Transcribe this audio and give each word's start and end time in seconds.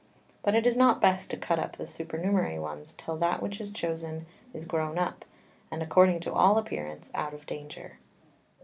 But 0.41 0.55
it 0.55 0.65
is 0.65 0.75
not 0.75 0.99
best 0.99 1.29
to 1.29 1.37
cut 1.37 1.59
up 1.59 1.77
the 1.77 1.85
supernumerary 1.85 2.57
ones 2.57 2.95
till 2.95 3.15
that 3.17 3.39
which 3.39 3.61
is 3.61 3.71
chosen 3.71 4.25
is 4.51 4.65
grown 4.65 4.97
up, 4.97 5.25
and, 5.69 5.83
according 5.83 6.21
to 6.21 6.33
all 6.33 6.57
appearance, 6.57 7.11
out 7.13 7.35
of 7.35 7.45
danger. 7.45 7.99